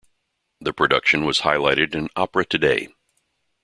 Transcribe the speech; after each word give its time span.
The 0.59 0.73
production 0.73 1.25
was 1.25 1.41
highlighted 1.41 1.93
in 1.93 2.09
"Opera 2.15 2.43
Today". 2.45 2.87